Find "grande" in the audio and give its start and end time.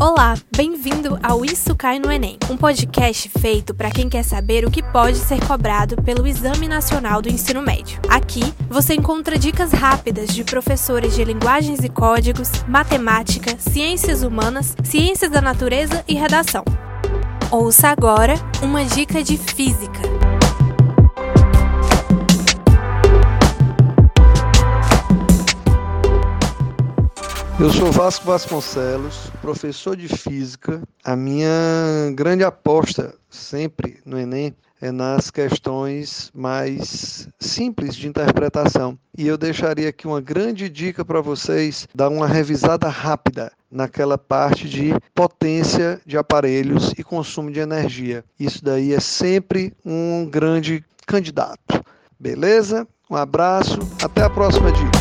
32.14-32.42, 40.22-40.70, 50.24-50.82